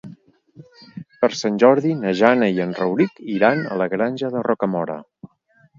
[1.25, 5.03] Per Sant Jordi na Jana i en Rauric iran a la Granja de Rocamora.